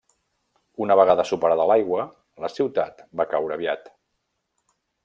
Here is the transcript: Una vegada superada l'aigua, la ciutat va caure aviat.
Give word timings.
Una 0.85 0.95
vegada 0.99 1.25
superada 1.31 1.67
l'aigua, 1.73 2.07
la 2.47 2.53
ciutat 2.55 3.07
va 3.21 3.31
caure 3.37 3.57
aviat. 3.61 3.97